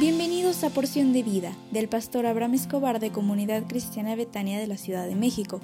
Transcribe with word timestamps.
Bienvenidos 0.00 0.64
a 0.64 0.70
Porción 0.70 1.12
de 1.12 1.22
Vida 1.22 1.54
del 1.72 1.86
pastor 1.86 2.24
Abraham 2.24 2.54
Escobar 2.54 3.00
de 3.00 3.12
Comunidad 3.12 3.64
Cristiana 3.68 4.16
Betania 4.16 4.58
de 4.58 4.66
la 4.66 4.78
Ciudad 4.78 5.06
de 5.06 5.14
México. 5.14 5.60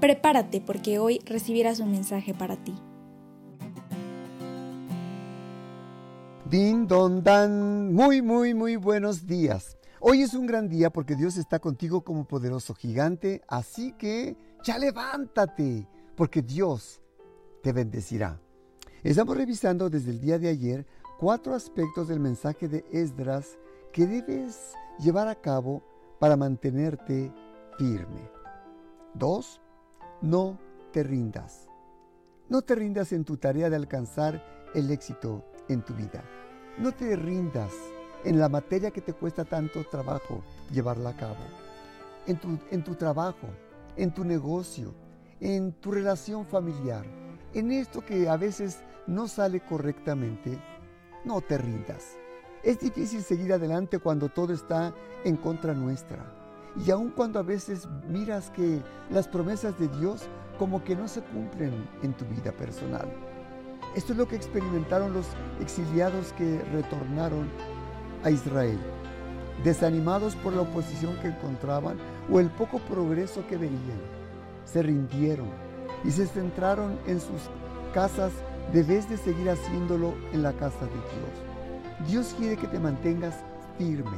Prepárate 0.00 0.62
porque 0.62 0.98
hoy 0.98 1.20
recibirás 1.26 1.78
un 1.78 1.90
mensaje 1.90 2.32
para 2.32 2.56
ti. 2.56 2.74
Din 6.48 6.86
don 6.86 7.22
dan, 7.22 7.92
muy 7.92 8.22
muy 8.22 8.54
muy 8.54 8.76
buenos 8.76 9.26
días. 9.26 9.76
Hoy 10.00 10.22
es 10.22 10.32
un 10.32 10.46
gran 10.46 10.70
día 10.70 10.88
porque 10.88 11.14
Dios 11.14 11.36
está 11.36 11.58
contigo 11.58 12.00
como 12.00 12.26
poderoso 12.26 12.72
gigante, 12.72 13.42
así 13.48 13.92
que 13.98 14.38
ya 14.64 14.78
levántate, 14.78 15.86
porque 16.16 16.40
Dios 16.40 17.02
te 17.62 17.74
bendecirá. 17.74 18.40
Estamos 19.04 19.36
revisando 19.36 19.90
desde 19.90 20.10
el 20.10 20.20
día 20.20 20.38
de 20.38 20.48
ayer 20.48 20.86
cuatro 21.18 21.54
aspectos 21.54 22.06
del 22.06 22.20
mensaje 22.20 22.68
de 22.68 22.84
Esdras 22.92 23.58
que 23.92 24.06
debes 24.06 24.72
llevar 25.00 25.26
a 25.26 25.34
cabo 25.34 25.82
para 26.20 26.36
mantenerte 26.36 27.32
firme. 27.76 28.30
Dos, 29.14 29.60
no 30.22 30.58
te 30.92 31.02
rindas. 31.02 31.68
No 32.48 32.62
te 32.62 32.76
rindas 32.76 33.12
en 33.12 33.24
tu 33.24 33.36
tarea 33.36 33.68
de 33.68 33.76
alcanzar 33.76 34.42
el 34.74 34.90
éxito 34.92 35.44
en 35.68 35.82
tu 35.82 35.92
vida. 35.94 36.22
No 36.78 36.92
te 36.92 37.16
rindas 37.16 37.72
en 38.24 38.38
la 38.38 38.48
materia 38.48 38.92
que 38.92 39.00
te 39.00 39.12
cuesta 39.12 39.44
tanto 39.44 39.84
trabajo 39.90 40.42
llevarla 40.70 41.10
a 41.10 41.16
cabo. 41.16 41.44
En 42.28 42.38
tu, 42.38 42.58
en 42.70 42.84
tu 42.84 42.94
trabajo, 42.94 43.48
en 43.96 44.14
tu 44.14 44.24
negocio, 44.24 44.94
en 45.40 45.72
tu 45.72 45.90
relación 45.90 46.46
familiar, 46.46 47.04
en 47.54 47.72
esto 47.72 48.04
que 48.04 48.28
a 48.28 48.36
veces 48.36 48.78
no 49.08 49.26
sale 49.26 49.60
correctamente, 49.60 50.58
no 51.24 51.40
te 51.40 51.58
rindas. 51.58 52.16
Es 52.62 52.80
difícil 52.80 53.22
seguir 53.22 53.52
adelante 53.52 53.98
cuando 53.98 54.28
todo 54.28 54.52
está 54.52 54.92
en 55.24 55.36
contra 55.36 55.74
nuestra. 55.74 56.24
Y 56.84 56.90
aun 56.90 57.10
cuando 57.10 57.38
a 57.38 57.42
veces 57.42 57.88
miras 58.08 58.50
que 58.50 58.80
las 59.10 59.28
promesas 59.28 59.78
de 59.78 59.88
Dios 59.88 60.28
como 60.58 60.82
que 60.82 60.96
no 60.96 61.08
se 61.08 61.22
cumplen 61.22 61.88
en 62.02 62.12
tu 62.14 62.24
vida 62.26 62.52
personal. 62.52 63.08
Esto 63.94 64.12
es 64.12 64.18
lo 64.18 64.28
que 64.28 64.36
experimentaron 64.36 65.12
los 65.12 65.26
exiliados 65.60 66.32
que 66.34 66.60
retornaron 66.72 67.48
a 68.22 68.30
Israel, 68.30 68.78
desanimados 69.64 70.34
por 70.36 70.52
la 70.52 70.62
oposición 70.62 71.16
que 71.22 71.28
encontraban 71.28 71.98
o 72.30 72.40
el 72.40 72.50
poco 72.50 72.78
progreso 72.80 73.46
que 73.46 73.56
veían. 73.56 74.00
Se 74.64 74.82
rindieron 74.82 75.48
y 76.04 76.10
se 76.10 76.26
centraron 76.26 76.98
en 77.06 77.20
sus 77.20 77.48
casas 77.88 78.32
debes 78.72 79.08
de 79.08 79.16
seguir 79.16 79.50
haciéndolo 79.50 80.14
en 80.32 80.42
la 80.42 80.52
casa 80.52 80.84
de 80.84 80.92
Dios. 80.92 82.08
Dios 82.08 82.34
quiere 82.38 82.56
que 82.56 82.66
te 82.66 82.78
mantengas 82.78 83.34
firme 83.76 84.16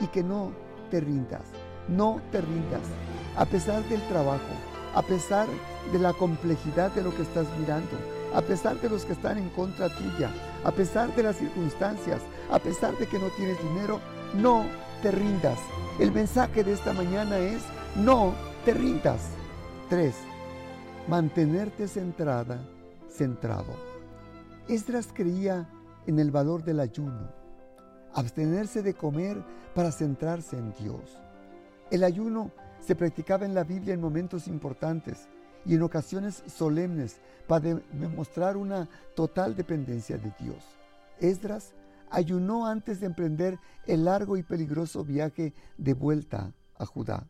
y 0.00 0.06
que 0.08 0.22
no 0.22 0.52
te 0.90 1.00
rindas. 1.00 1.42
No 1.88 2.20
te 2.32 2.40
rindas. 2.40 2.82
A 3.36 3.44
pesar 3.44 3.82
del 3.84 4.00
trabajo, 4.08 4.40
a 4.94 5.02
pesar 5.02 5.46
de 5.92 5.98
la 5.98 6.12
complejidad 6.12 6.90
de 6.92 7.02
lo 7.02 7.14
que 7.14 7.22
estás 7.22 7.46
mirando, 7.58 7.96
a 8.34 8.40
pesar 8.40 8.80
de 8.80 8.88
los 8.88 9.04
que 9.04 9.12
están 9.12 9.38
en 9.38 9.48
contra 9.50 9.88
tuya, 9.88 10.30
a 10.64 10.72
pesar 10.72 11.14
de 11.14 11.22
las 11.22 11.36
circunstancias, 11.36 12.20
a 12.50 12.58
pesar 12.58 12.96
de 12.98 13.06
que 13.06 13.18
no 13.18 13.26
tienes 13.36 13.62
dinero, 13.62 14.00
no 14.34 14.64
te 15.02 15.10
rindas. 15.10 15.58
El 16.00 16.10
mensaje 16.10 16.64
de 16.64 16.72
esta 16.72 16.92
mañana 16.92 17.38
es, 17.38 17.62
no 17.96 18.34
te 18.64 18.74
rindas. 18.74 19.20
3. 19.88 20.14
Mantenerte 21.06 21.86
centrada 21.86 22.58
centrado. 23.14 23.72
Esdras 24.68 25.08
creía 25.12 25.68
en 26.06 26.18
el 26.18 26.30
valor 26.30 26.64
del 26.64 26.80
ayuno, 26.80 27.30
abstenerse 28.12 28.82
de 28.82 28.94
comer 28.94 29.42
para 29.74 29.92
centrarse 29.92 30.58
en 30.58 30.72
Dios. 30.72 31.18
El 31.90 32.04
ayuno 32.04 32.50
se 32.80 32.94
practicaba 32.94 33.46
en 33.46 33.54
la 33.54 33.64
Biblia 33.64 33.94
en 33.94 34.00
momentos 34.00 34.48
importantes 34.48 35.28
y 35.64 35.74
en 35.74 35.82
ocasiones 35.82 36.42
solemnes 36.46 37.20
para 37.46 37.80
demostrar 37.92 38.56
una 38.56 38.88
total 39.14 39.54
dependencia 39.54 40.18
de 40.18 40.32
Dios. 40.38 40.64
Esdras 41.20 41.74
ayunó 42.10 42.66
antes 42.66 43.00
de 43.00 43.06
emprender 43.06 43.58
el 43.86 44.04
largo 44.04 44.36
y 44.36 44.42
peligroso 44.42 45.04
viaje 45.04 45.54
de 45.78 45.94
vuelta 45.94 46.52
a 46.76 46.86
Judá. 46.86 47.26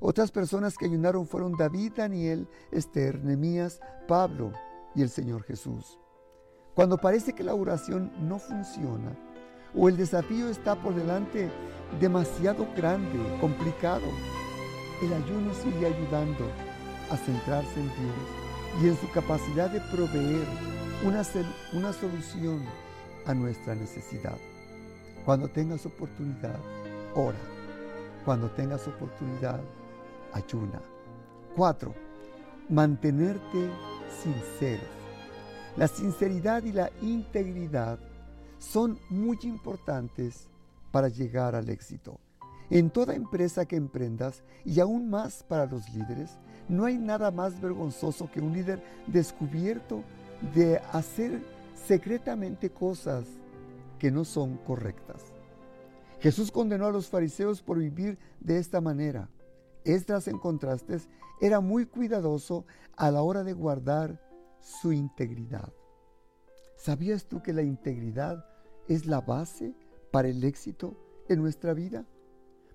Otras 0.00 0.32
personas 0.32 0.76
que 0.76 0.86
ayunaron 0.86 1.26
fueron 1.26 1.56
David, 1.56 1.92
Daniel, 1.96 2.48
Esther, 2.72 3.22
Nemías, 3.22 3.80
Pablo, 4.08 4.52
y 4.94 5.02
el 5.02 5.08
Señor 5.08 5.42
Jesús. 5.44 5.98
Cuando 6.74 6.96
parece 6.96 7.34
que 7.34 7.44
la 7.44 7.54
oración 7.54 8.12
no 8.26 8.38
funciona 8.38 9.16
o 9.74 9.88
el 9.88 9.96
desafío 9.96 10.48
está 10.48 10.74
por 10.74 10.94
delante 10.94 11.50
demasiado 12.00 12.66
grande, 12.76 13.18
complicado, 13.40 14.06
el 15.02 15.12
ayuno 15.12 15.52
sigue 15.54 15.86
ayudando 15.86 16.46
a 17.10 17.16
centrarse 17.16 17.80
en 17.80 17.86
Dios 17.86 18.82
y 18.82 18.88
en 18.88 18.96
su 18.96 19.10
capacidad 19.10 19.70
de 19.70 19.80
proveer 19.80 20.46
una, 21.04 21.22
una 21.72 21.92
solución 21.92 22.62
a 23.26 23.34
nuestra 23.34 23.74
necesidad. 23.74 24.36
Cuando 25.24 25.48
tengas 25.48 25.84
oportunidad, 25.86 26.58
ora. 27.14 27.38
Cuando 28.24 28.48
tengas 28.50 28.86
oportunidad, 28.86 29.60
ayuna. 30.32 30.80
Cuatro, 31.56 31.94
mantenerte 32.68 33.68
sinceros. 34.22 34.86
La 35.76 35.88
sinceridad 35.88 36.62
y 36.64 36.72
la 36.72 36.90
integridad 37.00 37.98
son 38.58 38.98
muy 39.08 39.38
importantes 39.42 40.48
para 40.90 41.08
llegar 41.08 41.54
al 41.54 41.68
éxito. 41.70 42.20
En 42.70 42.90
toda 42.90 43.14
empresa 43.14 43.66
que 43.66 43.76
emprendas, 43.76 44.42
y 44.64 44.80
aún 44.80 45.10
más 45.10 45.42
para 45.42 45.66
los 45.66 45.88
líderes, 45.90 46.38
no 46.68 46.84
hay 46.84 46.96
nada 46.96 47.30
más 47.30 47.60
vergonzoso 47.60 48.30
que 48.30 48.40
un 48.40 48.52
líder 48.52 48.82
descubierto 49.06 50.02
de 50.54 50.78
hacer 50.92 51.42
secretamente 51.86 52.70
cosas 52.70 53.24
que 53.98 54.10
no 54.10 54.24
son 54.24 54.56
correctas. 54.58 55.22
Jesús 56.20 56.50
condenó 56.50 56.86
a 56.86 56.92
los 56.92 57.08
fariseos 57.08 57.60
por 57.60 57.78
vivir 57.78 58.18
de 58.40 58.58
esta 58.58 58.80
manera. 58.80 59.28
Estas, 59.84 60.28
en 60.28 60.38
contrastes, 60.38 61.08
era 61.40 61.60
muy 61.60 61.86
cuidadoso 61.86 62.66
a 62.96 63.10
la 63.10 63.22
hora 63.22 63.42
de 63.44 63.52
guardar 63.52 64.20
su 64.60 64.92
integridad. 64.92 65.72
¿Sabías 66.76 67.26
tú 67.26 67.42
que 67.42 67.52
la 67.52 67.62
integridad 67.62 68.44
es 68.88 69.06
la 69.06 69.20
base 69.20 69.74
para 70.10 70.28
el 70.28 70.42
éxito 70.44 70.96
en 71.28 71.40
nuestra 71.40 71.74
vida? 71.74 72.06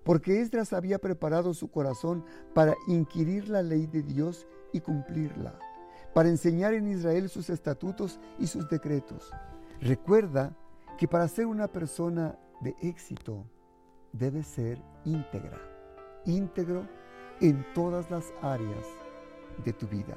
Porque 0.04 0.40
Esdras 0.40 0.72
había 0.72 0.98
preparado 0.98 1.52
su 1.54 1.70
corazón 1.70 2.24
para 2.54 2.74
inquirir 2.86 3.48
la 3.48 3.62
ley 3.62 3.86
de 3.86 4.02
Dios 4.02 4.46
y 4.72 4.80
cumplirla, 4.80 5.58
para 6.14 6.28
enseñar 6.28 6.72
en 6.74 6.88
Israel 6.88 7.28
sus 7.28 7.50
estatutos 7.50 8.18
y 8.38 8.46
sus 8.46 8.68
decretos. 8.68 9.30
Recuerda 9.80 10.56
que 10.96 11.06
para 11.06 11.28
ser 11.28 11.46
una 11.46 11.68
persona 11.68 12.38
de 12.60 12.74
éxito 12.80 13.44
debe 14.12 14.42
ser 14.42 14.82
íntegra, 15.04 15.58
íntegro 16.28 16.86
en 17.40 17.64
todas 17.74 18.10
las 18.10 18.32
áreas 18.42 18.86
de 19.64 19.72
tu 19.72 19.86
vida. 19.86 20.14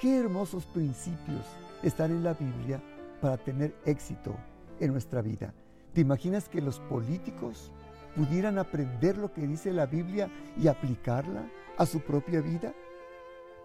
Qué 0.00 0.18
hermosos 0.18 0.64
principios 0.66 1.46
están 1.82 2.10
en 2.10 2.24
la 2.24 2.34
Biblia 2.34 2.82
para 3.20 3.36
tener 3.36 3.74
éxito 3.84 4.34
en 4.80 4.92
nuestra 4.92 5.22
vida. 5.22 5.54
¿Te 5.92 6.00
imaginas 6.00 6.48
que 6.48 6.60
los 6.60 6.80
políticos 6.80 7.70
pudieran 8.16 8.58
aprender 8.58 9.16
lo 9.16 9.32
que 9.32 9.46
dice 9.46 9.72
la 9.72 9.86
Biblia 9.86 10.28
y 10.56 10.66
aplicarla 10.66 11.44
a 11.78 11.86
su 11.86 12.00
propia 12.00 12.40
vida? 12.40 12.74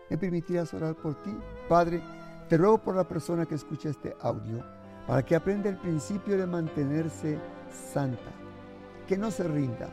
¿Me 0.09 0.17
permitirías 0.17 0.73
orar 0.73 0.95
por 0.95 1.15
ti? 1.23 1.35
Padre, 1.67 2.01
te 2.47 2.57
ruego 2.57 2.77
por 2.77 2.95
la 2.95 3.07
persona 3.07 3.45
que 3.45 3.55
escucha 3.55 3.89
este 3.89 4.15
audio 4.21 4.63
para 5.07 5.23
que 5.23 5.35
aprenda 5.35 5.69
el 5.69 5.77
principio 5.77 6.37
de 6.37 6.45
mantenerse 6.45 7.39
santa, 7.93 8.31
que 9.07 9.17
no 9.17 9.31
se 9.31 9.43
rinda, 9.43 9.89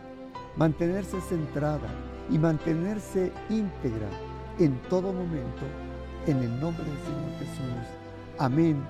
mantenerse 0.57 1.21
centrada 1.21 1.89
y 2.31 2.39
mantenerse 2.39 3.33
íntegra 3.51 4.09
en 4.59 4.81
todo 4.89 5.13
momento, 5.13 5.63
en 6.27 6.39
el 6.39 6.61
nombre 6.61 6.85
del 6.85 6.99
Señor 6.99 7.39
Jesús. 7.39 7.89
Amén, 8.39 8.83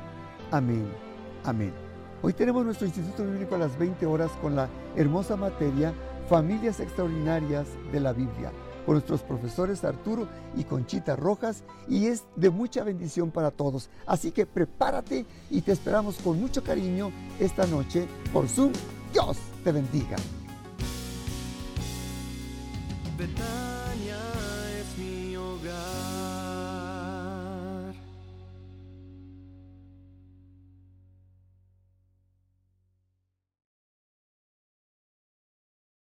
amén, 0.51 0.87
amén. 1.45 1.73
Hoy 2.23 2.33
tenemos 2.33 2.65
nuestro 2.65 2.87
Instituto 2.87 3.25
Bíblico 3.25 3.55
a 3.55 3.59
las 3.59 3.79
20 3.79 4.07
horas 4.07 4.31
con 4.41 4.57
la 4.57 4.69
hermosa 4.97 5.37
materia 5.37 5.93
Familias 6.29 6.81
Extraordinarias 6.81 7.67
de 7.93 8.01
la 8.01 8.13
Biblia, 8.13 8.51
con 8.87 8.95
nuestros 8.95 9.23
profesores 9.23 9.85
Arturo 9.85 10.27
y 10.57 10.65
Conchita 10.65 11.17
Rojas, 11.17 11.65
y 11.89 12.07
es 12.07 12.25
de 12.37 12.51
mucha 12.51 12.83
bendición 12.83 13.31
para 13.31 13.51
todos. 13.51 13.91
Así 14.07 14.33
que 14.33 14.47
prepárate 14.47 15.27
y 15.51 15.61
te 15.61 15.73
esperamos 15.73 16.17
con 16.17 16.41
mucho 16.41 16.63
cariño 16.63 17.11
esta 17.39 17.67
noche 17.67 18.07
por 18.33 18.49
Zoom. 18.49 18.73
Dios 19.13 19.39
te 19.63 19.73
bendiga. 19.73 20.17
bit 23.17 23.39
now. 23.39 23.64